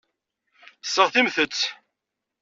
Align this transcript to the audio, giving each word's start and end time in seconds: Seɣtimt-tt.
Seɣtimt-tt. 0.83 1.63